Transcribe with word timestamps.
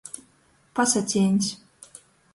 Pasacīņs. 0.79 1.51